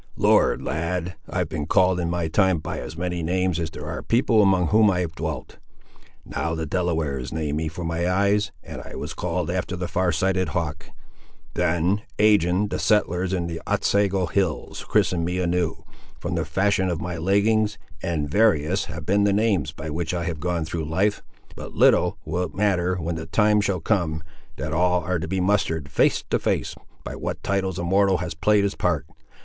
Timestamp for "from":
16.19-16.33